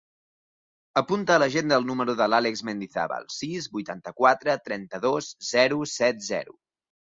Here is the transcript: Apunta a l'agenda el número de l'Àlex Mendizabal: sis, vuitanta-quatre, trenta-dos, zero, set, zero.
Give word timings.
Apunta 1.01 1.33
a 1.35 1.41
l'agenda 1.43 1.77
el 1.81 1.85
número 1.89 2.15
de 2.21 2.27
l'Àlex 2.31 2.65
Mendizabal: 2.71 3.29
sis, 3.35 3.69
vuitanta-quatre, 3.77 4.59
trenta-dos, 4.73 5.31
zero, 5.53 5.81
set, 5.95 6.29
zero. 6.33 6.61